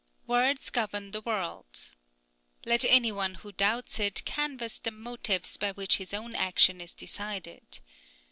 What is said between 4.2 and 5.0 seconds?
canvass the